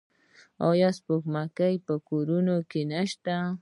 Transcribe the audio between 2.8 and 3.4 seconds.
نشته؟